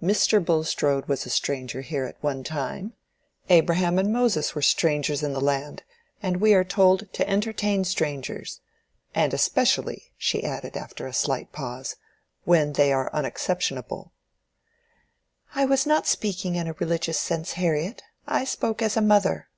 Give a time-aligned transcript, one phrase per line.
[0.00, 0.38] "Mr.
[0.40, 2.92] Bulstrode was a stranger here at one time.
[3.48, 5.82] Abraham and Moses were strangers in the land,
[6.22, 8.60] and we are told to entertain strangers.
[9.12, 11.96] And especially," she added, after a slight pause,
[12.44, 14.12] "when they are unexceptionable."
[15.52, 18.04] "I was not speaking in a religious sense, Harriet.
[18.24, 19.48] I spoke as a mother."